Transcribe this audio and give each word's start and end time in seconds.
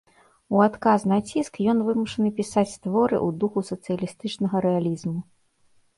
У 0.53 0.61
адказ 0.67 1.03
на 1.11 1.19
ціск 1.29 1.59
ён 1.73 1.83
вымушаны 1.89 2.29
пісаць 2.39 2.79
творы 2.87 3.15
ў 3.19 3.39
духу 3.45 3.59
сацыялістычнага 3.71 4.55
рэалізму. 4.69 5.19